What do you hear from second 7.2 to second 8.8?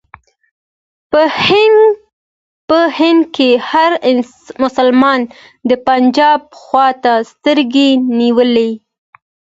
سترګې نیولې.